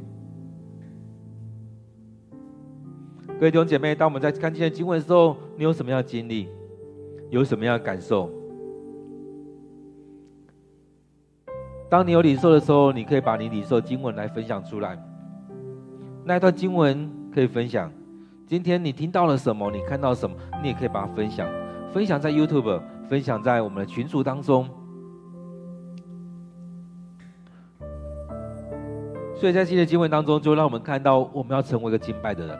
[3.38, 6.48] 各位弟兄姐妹，当我们在看今天的经文的时候，你有什么样的经历？
[7.30, 8.28] 有什么样的感受？
[11.88, 14.98] 当你有领受的时候，你可以把你领受的经文来分享出来。
[16.24, 17.92] 那一段经文可以分享。
[18.46, 19.70] 今天你听到了什么？
[19.70, 20.36] 你看到什么？
[20.62, 21.48] 你也可以把它分享，
[21.92, 24.68] 分享在 YouTube，分享在我们的群组当中。
[29.36, 32.58] 所以在今天的经文当中，就让我们看到，我们要成为一个敬拜的人，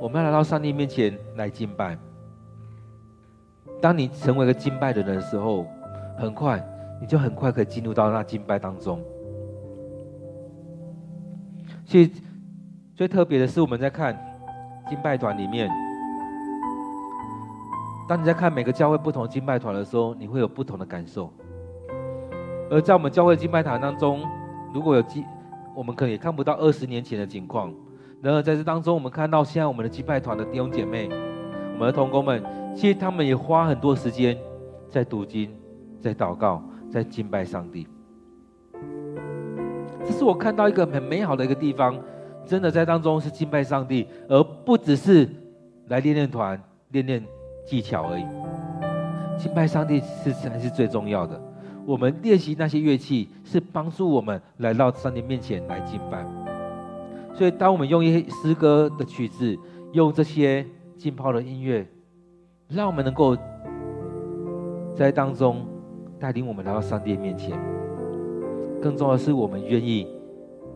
[0.00, 1.98] 我们要来到上帝面前来敬拜。
[3.80, 5.66] 当你成为一个敬拜的人的时候，
[6.16, 6.64] 很快。
[7.02, 9.02] 你就很快可以进入到那敬拜当中。
[11.84, 12.08] 所以
[12.94, 14.16] 最特别的是，我们在看
[14.88, 15.68] 敬拜团里面
[18.08, 21.28] 当你在看每个教会不同敬拜团的时候，你会有不同的感受。
[22.70, 24.22] 而在我们教会敬拜团当中，
[24.72, 25.24] 如果有记，
[25.74, 27.74] 我们可能也看不到二十年前的情况。
[28.20, 31.08] 然而在这当中，我们看到现在我们的敬拜团的弟兄姐妹，
[31.74, 32.40] 我们的同工们，
[32.76, 34.38] 其实他们也花很多时间
[34.88, 35.52] 在读经、
[36.00, 37.88] 在祷告、在敬拜上帝。
[40.04, 41.98] 这是我看到一个很美好的一个地方，
[42.44, 45.28] 真的在当中是敬拜上帝，而不只是
[45.88, 47.24] 来练练团、练练
[47.64, 48.24] 技巧而已。
[49.38, 51.40] 敬拜上帝是才是最重要的。
[51.86, 56.24] 我们练习那些乐器，是帮助我们来到上帝面前来敬拜。
[57.34, 59.56] 所以，当我们用一些诗歌的曲子，
[59.92, 60.64] 用这些
[60.96, 61.86] 浸泡的音乐，
[62.68, 63.36] 让我们能够
[64.94, 65.66] 在当中
[66.22, 67.58] 带领我们来到上帝面前。
[68.80, 70.06] 更重要的是，我们愿意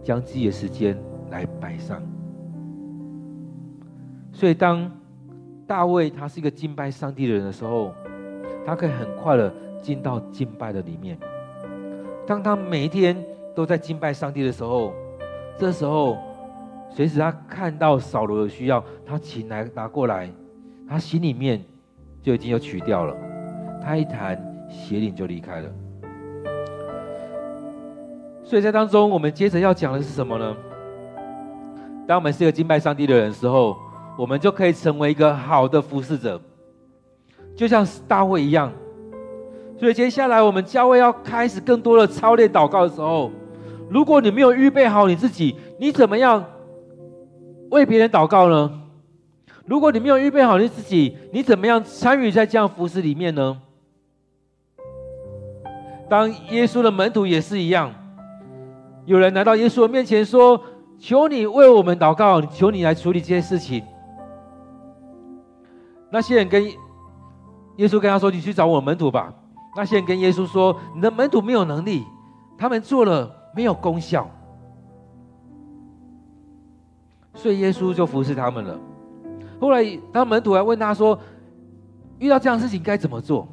[0.02, 0.98] 将自己的时间
[1.30, 2.02] 来摆上。
[4.32, 4.90] 所以，当
[5.68, 7.94] 大卫他是一个敬拜上帝的人的时候，
[8.66, 11.16] 他可以很快的进到敬拜的里面。
[12.26, 13.16] 当他每一天
[13.54, 14.92] 都在敬拜上帝的时候，
[15.56, 16.18] 这时候，
[16.90, 20.28] 随时他看到扫罗的需要，他请来拿过来，
[20.88, 21.64] 他心里面
[22.20, 23.16] 就已经有曲调了。
[23.80, 24.36] 他一弹，
[24.68, 25.68] 邪灵就离开了。
[28.44, 30.56] 所以在当中，我们接着要讲的是什么呢？
[32.06, 33.76] 当我们是一个敬拜上帝的人的时候，
[34.16, 36.40] 我们就可以成为一个好的服侍者，
[37.56, 38.72] 就像大卫一样。
[39.78, 43.30] 所以接下来我们教会要开始更多的操练祷告的时候，
[43.90, 46.44] 如果你没有预备好你自己，你怎么样
[47.70, 48.82] 为别人祷告呢？
[49.64, 53.60] 如果你没有预备好你自己，你怎么样参与在这样服侍里面呢？
[56.08, 57.92] 当耶稣的门徒也是一样。
[59.04, 60.60] 有人来到耶稣的面前说
[60.98, 63.84] ：“求你为我们祷告，求你来处理这些事情。”
[66.10, 66.64] 那些人跟
[67.76, 69.32] 耶稣跟他说：“你去找我门徒吧。”
[69.76, 72.04] 那些人跟耶稣说：“你的门徒没有能力，
[72.56, 74.28] 他们做了没有功效。”
[77.34, 78.78] 所以耶稣就服侍他们了。
[79.60, 81.18] 后来当门徒来问他说
[82.18, 83.46] ：“遇到这样的事情该怎么做？”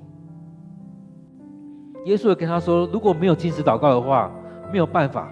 [2.05, 4.31] 耶稣也跟他说：“如果没有禁食祷告的话，
[4.71, 5.31] 没有办法。”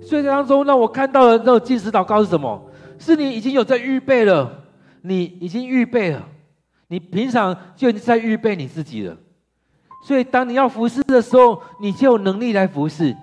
[0.00, 2.62] 所以当中，让我看到的那种禁食祷告是什么？
[2.98, 4.50] 是你已经有在预备了，
[5.02, 6.22] 你已经预备了，
[6.88, 9.16] 你平常就已经在预备你自己了。
[10.06, 13.16] 所以当你要服侍的时候，你就有能力来服侍。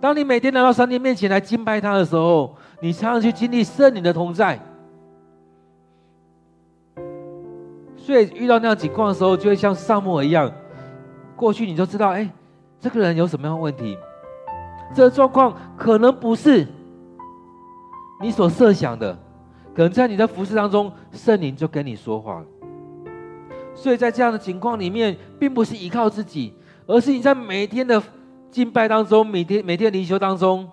[0.00, 4.58] 当你每天来到上帝面前来敬拜他的时候，你常常去经历圣灵的同在。
[8.04, 10.50] 所以遇到那样情况的时候，就会像撒母耳一样，
[11.36, 12.28] 过去你就知道，哎，
[12.80, 13.96] 这个人有什么样的问题。
[14.92, 16.66] 这个状况可能不是
[18.20, 19.16] 你所设想的，
[19.72, 22.42] 可能在你的服饰当中，圣灵就跟你说话。
[23.72, 26.52] 所以在这样的情况里面，并不是依靠自己，
[26.88, 28.02] 而是你在每天的
[28.50, 30.68] 敬拜当中，每天每天灵修当中，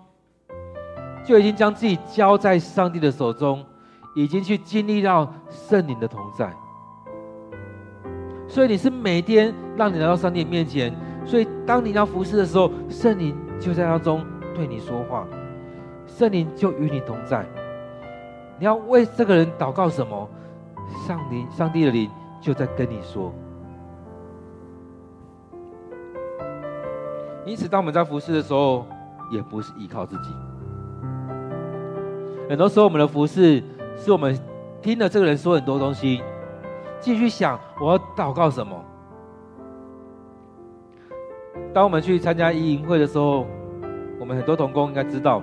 [1.23, 3.63] 就已经将自己交在上帝的手中，
[4.15, 6.51] 已经去经历到圣灵的同在。
[8.49, 10.93] 所以你是每天让你来到上帝面前，
[11.25, 13.33] 所以当你要服侍的时候，圣灵。
[13.59, 15.27] 就在当中对你说话，
[16.07, 17.45] 圣灵就与你同在。
[18.57, 20.29] 你要为这个人祷告什么？
[21.05, 22.09] 上帝，上帝的灵
[22.39, 23.33] 就在跟你说。
[27.45, 28.85] 因此，当我们在服侍的时候，
[29.29, 30.29] 也不是依靠自己。
[32.47, 33.61] 很多时候，我们的服侍
[33.97, 34.39] 是我们
[34.81, 36.21] 听了这个人说很多东西，
[36.99, 38.75] 继续想我要祷告什么。
[41.73, 43.45] 当我们去参加一营会的时候，
[44.19, 45.41] 我们很多同工应该知道，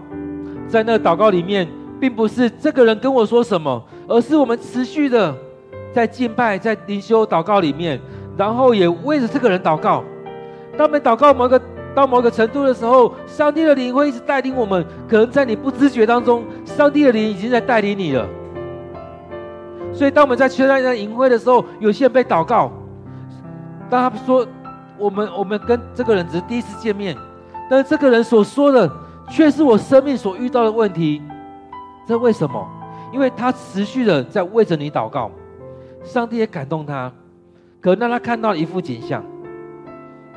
[0.66, 1.69] 在那祷告里面，
[2.01, 5.35] 并不是这个人跟我说什么，而是我们持续的
[5.92, 8.01] 在敬拜、在灵修、祷告里面，
[8.37, 10.03] 然后也为着这个人祷告。
[10.77, 11.61] 当我们祷告某个
[11.95, 14.85] 到某个程度的时候，上帝的灵会一直带领我们。
[15.09, 18.28] 可能在你不知觉当中，上帝的灵已经在带领你了。
[19.97, 22.70] 所以，当我们在参加营会的时候，有些人被祷告，
[23.90, 24.47] 当他说。
[24.99, 27.14] 我们我们跟这个人只是第一次见面，
[27.68, 28.90] 但是这个人所说的
[29.28, 31.20] 却是我生命所遇到的问题。
[32.07, 32.66] 这为什么？
[33.12, 35.30] 因为他持续的在为着你祷告，
[36.03, 37.12] 上帝也感动他，
[37.78, 39.22] 可能让他看到了一幅景象，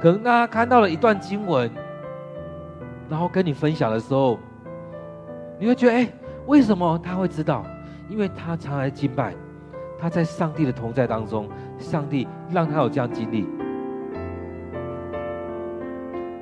[0.01, 1.71] 可能让他看到了一段经文，
[3.07, 4.37] 然后跟你分享的时候，
[5.57, 6.09] 你会觉得，哎，
[6.47, 7.65] 为什么他会知道？
[8.09, 9.33] 因为他常来敬拜，
[10.01, 11.47] 他在上帝的同在当中，
[11.77, 13.47] 上帝让他有这样经历。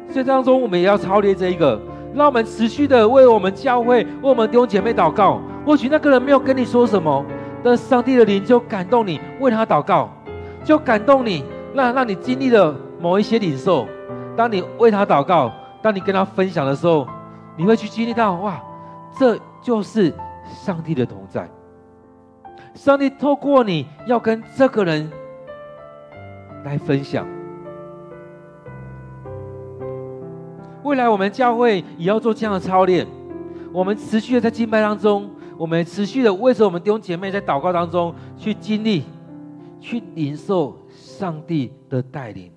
[0.10, 1.80] 所以当中，我们也要操练这一个，
[2.14, 5.42] 让我们持续的为我们教会、为我们弟兄姐妹祷告。
[5.66, 7.26] 或许那个人没有跟你说什么，
[7.62, 10.10] 但上帝的灵就感动你，为他祷告，
[10.64, 11.44] 就感动你，
[11.74, 13.86] 让让你经历了某一些领受。
[14.36, 15.52] 当你为他祷告，
[15.82, 17.06] 当你跟他分享的时候，
[17.58, 18.62] 你会去经历到哇，
[19.20, 20.14] 这就是
[20.46, 21.50] 上帝的同在。
[22.78, 25.12] 上帝透过你要跟这个人
[26.64, 27.28] 来分享。
[30.84, 33.06] 未来我们教会也要做这样的操练，
[33.74, 39.04] 我们持续的在敬拜当中，我们持续的为着我们弟兄姐妹在祷告当中去经历、
[39.82, 42.52] 去领受上帝的带领。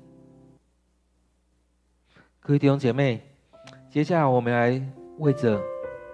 [2.40, 3.20] 各位弟兄姐妹，
[3.90, 4.80] 接下来我们来
[5.18, 5.58] 为着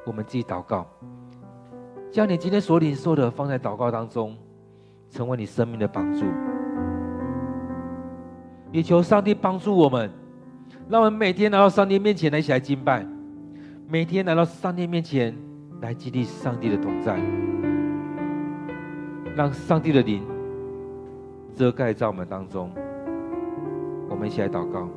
[0.06, 0.86] 我们自己祷告，
[2.16, 4.34] 将你今天所领受的放在祷告当中，
[5.10, 6.24] 成为你生命的帮助。
[8.72, 10.10] 也求上帝帮助我们，
[10.88, 13.06] 让我们每天来到上帝面前来一起来敬拜，
[13.86, 15.36] 每天来到上帝面前
[15.82, 17.20] 来经历上帝的同在，
[19.36, 20.22] 让上帝的灵
[21.54, 22.70] 遮盖在我们当中。
[24.08, 24.88] 我们一起来祷告。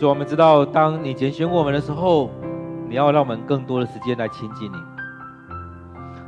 [0.00, 2.30] 主，我们知道，当你拣选我们的时候，
[2.88, 4.76] 你要让我们更多的时间来亲近你。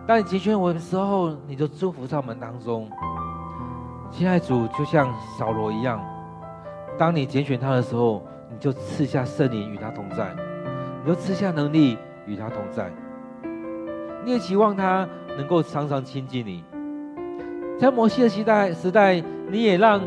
[0.07, 2.87] 当你拣选我们的时候，你就祝福在我们当中。
[4.11, 5.99] 亲爱的主，就像扫罗一样，
[6.99, 10.37] 当你拣选他的时候，你就赐下圣灵与他同在，
[11.03, 11.97] 你就赐下能力
[12.27, 12.93] 与他同在。
[14.23, 15.09] 你也期望他
[15.39, 16.63] 能够常常亲近你。
[17.81, 19.99] 在摩西的时代时代，你也让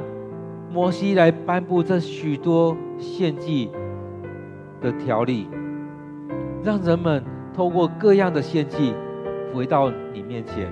[0.71, 2.77] 摩西来颁布这许多。
[2.97, 3.69] 献祭
[4.81, 5.47] 的条例，
[6.63, 7.23] 让人们
[7.53, 8.93] 透过各样的献祭
[9.53, 10.71] 回到你面前。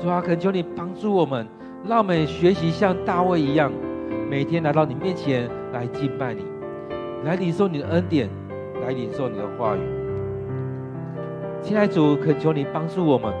[0.00, 1.46] 主啊，恳求你帮助我们，
[1.86, 3.72] 让我们学习像大卫一样，
[4.30, 6.44] 每天来到你面前来敬拜你，
[7.24, 8.28] 来领受你的恩典，
[8.82, 9.80] 来领受你的话语。
[11.60, 13.32] 亲爱的主，恳求你帮助我们，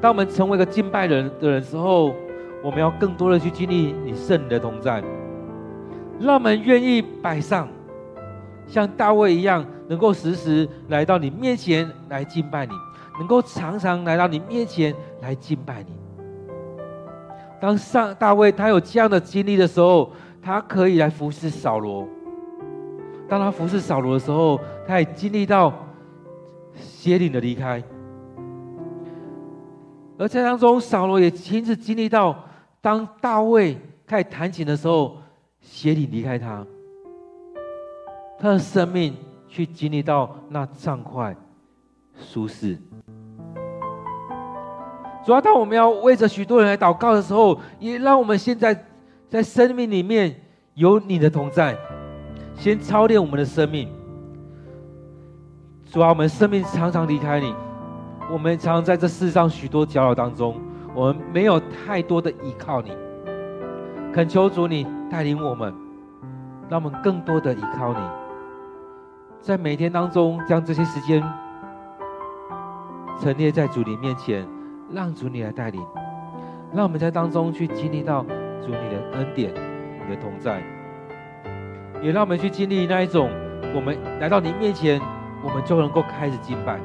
[0.00, 2.14] 当我们成为一个敬拜人的人时候，
[2.62, 5.04] 我们要更多的去经历你圣灵的同在。
[6.20, 7.68] 让我们愿意摆上，
[8.66, 12.72] 像大卫一样，能够时时来到你面前来敬拜你，
[13.18, 15.92] 能够常常来到你面前来敬拜你。
[17.60, 20.10] 当上大卫他有这样的经历的时候，
[20.40, 22.06] 他可以来服侍扫罗。
[23.28, 25.72] 当他服侍扫罗的时候，他也经历到
[26.74, 27.82] 邪灵的离开。
[30.16, 32.36] 而在当中，扫罗也亲自经历到，
[32.80, 35.16] 当大卫开始弹琴的时候。
[35.64, 36.64] 邪灵离开他，
[38.38, 39.16] 他的生命
[39.48, 41.34] 去经历到那畅快、
[42.16, 42.78] 舒适。
[45.24, 48.78] 主要当我们要为着许多人来祷告的时候，也让我们现在
[49.28, 50.38] 在生命里面
[50.74, 51.76] 有你的同在，
[52.54, 53.88] 先操练我们的生命。
[55.90, 57.54] 主要，我们生命常常离开你，
[58.30, 60.60] 我们常常在这世上许多角落当中，
[60.94, 62.92] 我们没有太多的依靠你。
[64.14, 65.74] 恳求主你带领我们，
[66.68, 67.98] 让我们更多的依靠你，
[69.40, 71.20] 在每天当中将这些时间
[73.20, 74.46] 陈列在主你面前，
[74.92, 75.84] 让主你来带领，
[76.72, 78.22] 让我们在当中去经历到
[78.62, 79.52] 主你的恩典、
[80.06, 80.62] 你的同在，
[82.00, 83.28] 也让我们去经历那一种，
[83.74, 85.00] 我们来到你面前，
[85.42, 86.78] 我们就能够开始敬拜，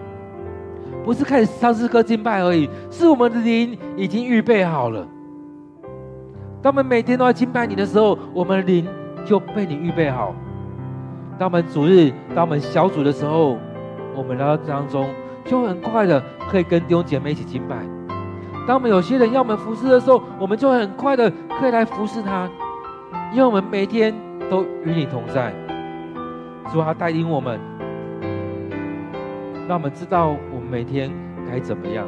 [1.05, 5.07] 不是开始唱诗歌敬拜而已，是我们的灵已经预备好了。
[6.61, 8.85] 当我们每天都要敬拜你的时候，我们的灵
[9.25, 10.35] 就被你预备好。
[11.37, 13.57] 当我们主日、当我们小组的时候，
[14.13, 15.09] 我们来到当中
[15.45, 17.77] 就很快的可以跟弟兄姐妹一起敬拜。
[18.67, 22.49] 当我们有些人要我们服侍的时候，我们就很快的可以来服侍他，
[23.31, 24.13] 因为我们每天
[24.49, 25.53] 都与你同在。
[26.71, 27.57] 主啊，带领我们，
[29.67, 31.09] 让我们知道我们每天
[31.49, 32.05] 该怎么样。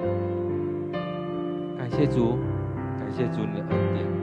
[1.78, 2.38] 感谢主，
[2.99, 4.20] 感谢主你的恩典。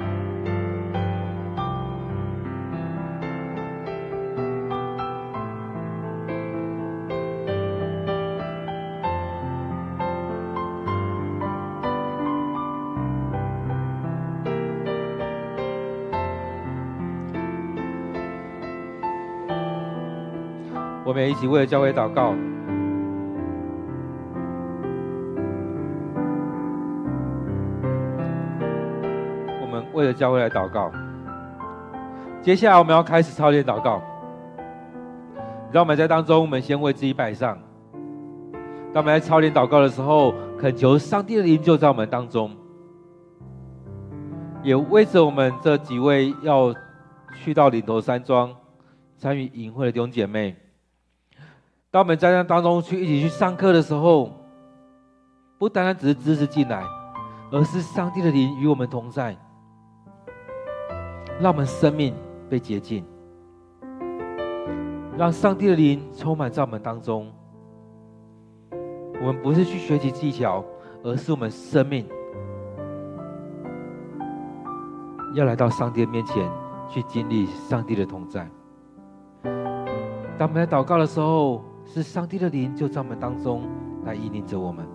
[21.28, 22.34] 一起为了教会祷告。
[29.60, 30.90] 我们为了教会来祷告。
[32.40, 34.00] 接下来我们要开始操练祷告。
[35.70, 37.58] 让我们在当中，我们先为自己摆上。
[38.94, 42.50] 当我们在操练祷告的时候，恳求上帝的灵就在我们当中，
[44.62, 46.74] 也为着我们这几位要
[47.34, 48.50] 去到岭头山庄
[49.18, 50.56] 参与营会的弟兄姐妹。
[51.90, 54.30] 当我们在那当中去一起去上课的时候，
[55.56, 56.84] 不单单只是知识进来，
[57.50, 59.34] 而是上帝的灵与我们同在，
[61.40, 62.14] 让我们生命
[62.50, 63.02] 被洁净，
[65.16, 67.32] 让上帝的灵充满在我们当中。
[69.20, 70.62] 我们不是去学习技巧，
[71.02, 72.06] 而是我们生命
[75.34, 76.46] 要来到上帝的面前，
[76.86, 78.46] 去经历上帝的同在。
[80.36, 83.62] 当我们在祷告的时候，是上帝的灵就在我们当中
[84.04, 84.86] 来引领着我们。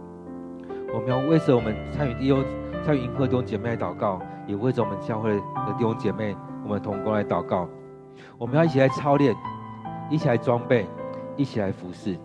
[0.93, 2.45] 我们要为着我们参与弟兄、
[2.85, 7.67] 参与迎会弟兄姐妹来祷告，也为着我们教会的弟兄姐妹、我们同工来祷告。
[8.37, 9.35] 我们要一起来操练，
[10.11, 10.85] 一起来装备，
[11.35, 12.15] 一起来服侍。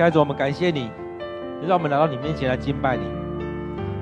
[0.00, 0.90] 亲爱的主，我们感谢你，
[1.68, 3.02] 让我们来到你面前来敬拜你。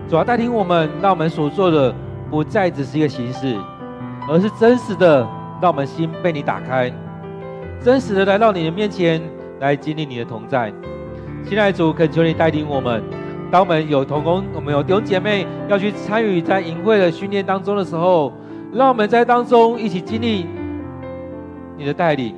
[0.08, 1.92] 主要带领我们，让我们所做的
[2.30, 3.56] 不再只是一个形式，
[4.28, 5.28] 而是真实的，
[5.60, 6.88] 让我们心被你打开，
[7.82, 9.20] 真实的来到你的面前
[9.58, 10.72] 来经历你的同在。
[11.44, 13.02] 亲爱的主，恳求你带领我们，
[13.50, 18.32] 当我们有同工，我们有弟兄姐妹要去参与在营会的训练当中的时候，
[18.72, 20.46] 让我们在当中一起经历
[21.76, 22.36] 你的带领。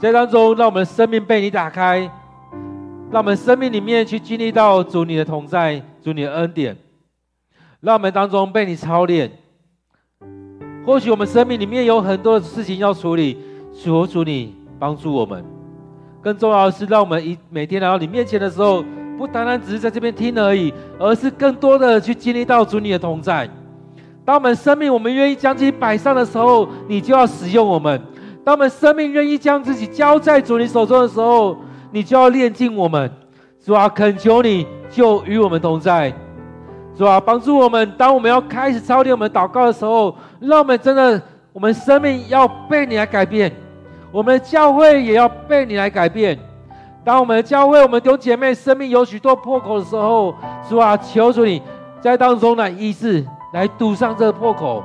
[0.00, 2.00] 在当中，让我们生命被你打开，
[3.10, 6.76] 让我们生命里面去经历到主你的同在，主你的恩典，
[7.80, 9.30] 让我们当中被你操练。
[10.84, 13.38] 或许我们生命里面有很多的事情要处理，
[13.72, 15.42] 求主你帮助我们。
[16.20, 18.84] 更重要的是，让我们一每天来到你面前的时候，
[19.16, 23.48] 不单单只是在这边听而已，而是更多的去经历到主你的同在。
[24.24, 27.98] 当我们生命我们愿意将自己摆上的时候，你就要使用我们。
[28.44, 31.56] 当我们生命愿意将自己交在主你手中的时候，
[31.90, 33.10] 你就要炼净我们。
[33.64, 36.12] 主啊，恳求你就与我们同在。
[36.94, 37.90] 主啊，帮助我们。
[37.96, 41.20] 当我们要开始操练我们祷告的时候，让我们真的，
[41.54, 43.50] 我们生命要被你来改变，
[44.12, 46.38] 我们的教会也要被你来改变。
[47.02, 50.34] 当我们的教会，我们弟兄姐妹生命有许多破口的时候，
[50.68, 51.62] 主啊，求主你
[52.02, 53.24] 在当中来医治，
[53.54, 54.84] 来堵上这个破口。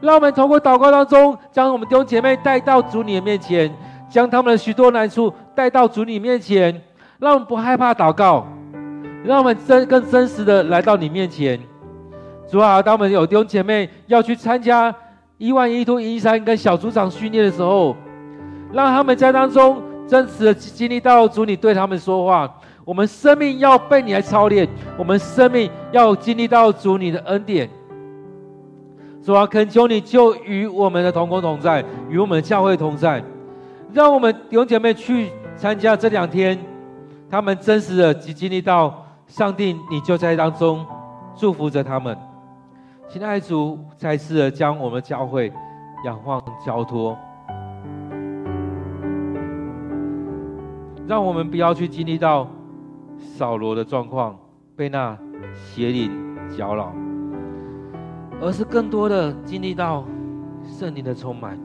[0.00, 3.72] 让我们通过祷告当中，将我们弟兄姐妹带到主你的面前，
[4.08, 6.82] 将他们的许多难处带到主你面前，
[7.18, 8.46] 让我们不害怕祷告，
[9.24, 11.58] 让我们真更真实的来到你面前。
[12.48, 14.94] 主啊，当我们有弟兄姐妹要去参加
[15.38, 17.96] 一万一度一三跟小组长训练的时候，
[18.72, 22.48] 让他们在当中真实的经历到主你对他们说话。
[22.84, 27.68] 我们生命要被你来操练，我们生命要经历到主你的恩典。
[29.26, 33.20] 主啊，恳求你就与我们的同工同在，与我们的教会同在，
[33.92, 36.56] 让我们弟兄姐妹去参加这两天，
[37.28, 40.86] 他们真实的经经历到上帝，你就在当中
[41.34, 42.16] 祝福着他们。
[43.08, 45.52] 亲爱的主，再次的将我们教会
[46.04, 47.18] 仰望交托，
[51.08, 52.46] 让我们不要去经历到
[53.18, 54.38] 扫罗的状况，
[54.76, 55.18] 被那
[55.52, 56.12] 邪灵
[56.56, 56.92] 搅扰。
[58.40, 60.04] 而是更多的经历到
[60.64, 61.58] 圣灵的充满。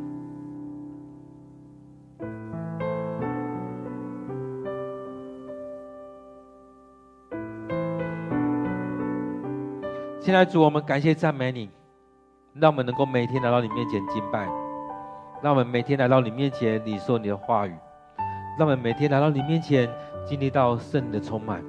[10.20, 11.70] 现在主，我们感谢赞美你，
[12.54, 14.48] 让我们能够每天来到你面前敬拜，
[15.42, 17.76] 让我们每天来到你面前领受你的话语，
[18.58, 19.90] 让我们每天来到你面前
[20.26, 21.62] 经历到圣灵的充满。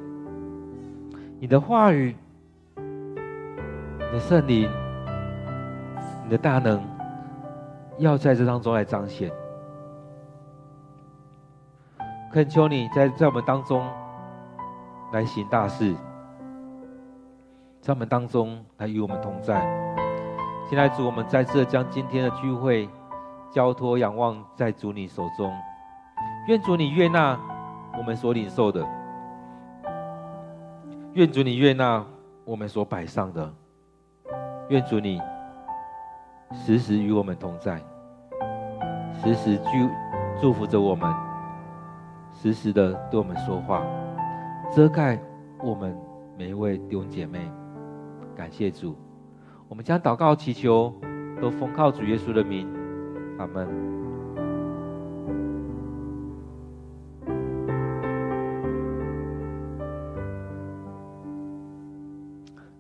[1.41, 2.15] 你的话语。
[2.77, 4.69] 你的圣灵，
[6.25, 6.81] 你的大能，
[7.99, 9.31] 要在这当中来彰显。
[12.33, 13.87] 恳求你在在我们当中
[15.13, 15.95] 来行大事，
[17.81, 19.61] 在我们当中来与我们同在。
[20.69, 22.89] 现在主，我们再次将今天的聚会
[23.51, 25.53] 交托仰望在主你手中，
[26.49, 27.39] 愿主你悦纳
[27.99, 28.87] 我们所领受的，
[31.13, 32.03] 愿主你悦纳
[32.47, 33.53] 我们所摆上的，
[34.71, 35.21] 愿主你
[36.53, 37.83] 时时与我们同在，
[39.21, 41.13] 时时祝祝福着我们，
[42.33, 43.83] 时时的对我们说话，
[44.71, 45.19] 遮盖
[45.63, 45.97] 我们
[46.39, 47.51] 每一位弟兄姐妹。
[48.37, 48.97] 感谢主，
[49.69, 50.95] 我们将祷告祈求
[51.41, 52.69] 都奉靠主耶稣的名，
[53.39, 53.69] 阿门。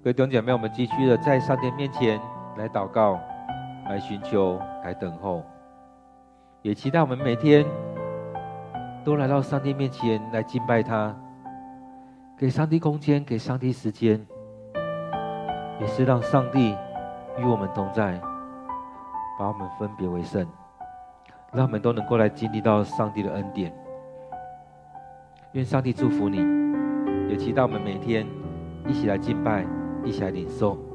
[0.03, 2.21] 各位弟兄姐妹，我们继续的在上帝面前
[2.57, 3.21] 来祷告，
[3.93, 5.43] 来寻求，来等候，
[6.63, 7.63] 也期待我们每天
[9.05, 11.15] 都来到上帝面前来敬拜他，
[12.39, 14.19] 给上帝空间，给上帝时间，
[15.79, 16.75] 也是让上帝
[17.37, 18.19] 与我们同在，
[19.39, 20.47] 把我们分别为圣，
[21.53, 23.71] 让我们都能够来经历到上帝的恩典。
[25.53, 26.39] 愿上帝祝福你，
[27.29, 28.27] 也期待我们每天
[28.87, 29.67] 一起来敬拜。
[30.05, 30.92] 一起来领受。